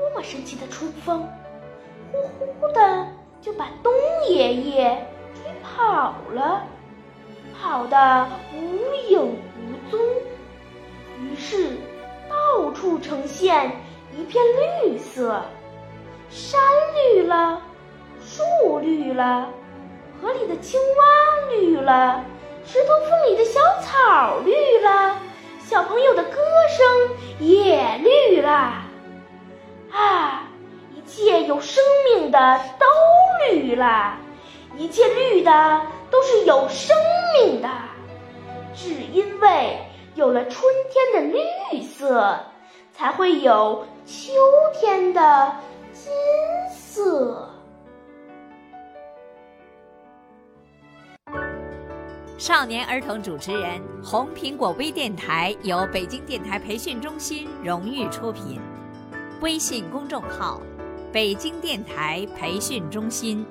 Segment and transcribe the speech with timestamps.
[0.00, 1.28] 多么神奇的春风！
[2.10, 3.06] 呼呼的
[3.42, 3.92] 就把冬
[4.30, 6.62] 爷爷吹跑了，
[7.60, 8.26] 跑得
[8.56, 10.00] 无影无踪。
[11.18, 11.76] 于是
[12.30, 13.70] 到处呈现
[14.16, 14.42] 一片
[14.82, 15.42] 绿色，
[16.30, 16.58] 山
[17.12, 17.60] 绿了，
[18.22, 19.50] 树绿了，
[20.20, 22.24] 河里的青蛙绿了，
[22.64, 25.18] 石头缝里的小草绿了，
[25.58, 26.38] 小朋友的歌
[26.70, 28.86] 声也绿了。
[29.92, 30.48] 啊！
[30.94, 32.86] 一切有生命的都
[33.50, 34.16] 绿了，
[34.76, 36.96] 一切绿的都是有生
[37.34, 37.68] 命的，
[38.74, 39.78] 只因为
[40.14, 41.38] 有了春天的
[41.72, 42.38] 绿色，
[42.92, 44.32] 才会有秋
[44.78, 45.52] 天的
[45.92, 46.12] 金
[46.72, 47.48] 色。
[52.38, 58.60] 少年儿童主持人，红苹果微电台由北京电台培训中心荣誉出品，
[59.40, 60.60] 微信公众号。
[61.12, 63.44] 北京电台培训中心。